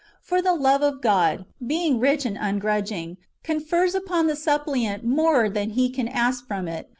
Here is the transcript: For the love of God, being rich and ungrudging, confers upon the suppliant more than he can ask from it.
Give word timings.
For 0.19 0.41
the 0.41 0.55
love 0.55 0.81
of 0.81 0.99
God, 0.99 1.45
being 1.63 1.99
rich 1.99 2.25
and 2.25 2.35
ungrudging, 2.35 3.17
confers 3.43 3.93
upon 3.93 4.25
the 4.25 4.35
suppliant 4.35 5.03
more 5.03 5.47
than 5.47 5.69
he 5.69 5.91
can 5.91 6.07
ask 6.07 6.47
from 6.47 6.67
it. 6.67 6.89